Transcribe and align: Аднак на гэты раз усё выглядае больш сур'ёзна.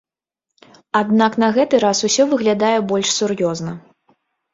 Аднак 1.01 1.35
на 1.43 1.49
гэты 1.57 1.81
раз 1.83 1.97
усё 2.07 2.23
выглядае 2.31 2.73
больш 2.93 3.07
сур'ёзна. 3.19 3.75